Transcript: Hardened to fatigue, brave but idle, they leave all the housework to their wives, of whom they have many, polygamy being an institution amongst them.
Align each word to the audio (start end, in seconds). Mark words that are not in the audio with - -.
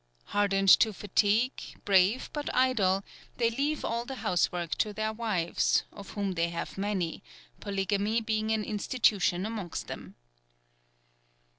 Hardened 0.23 0.69
to 0.79 0.93
fatigue, 0.93 1.61
brave 1.85 2.31
but 2.33 2.49
idle, 2.55 3.03
they 3.37 3.51
leave 3.51 3.85
all 3.85 4.03
the 4.03 4.15
housework 4.15 4.73
to 4.79 4.93
their 4.93 5.13
wives, 5.13 5.83
of 5.91 6.09
whom 6.13 6.31
they 6.31 6.49
have 6.49 6.75
many, 6.75 7.21
polygamy 7.59 8.19
being 8.19 8.49
an 8.49 8.63
institution 8.63 9.45
amongst 9.45 9.85
them. 9.85 10.15